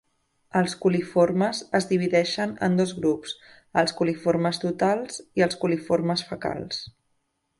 [0.59, 3.35] Els coliformes es divideixen en dos grups,
[3.83, 6.83] els coliformes totals i els coliformes fecals.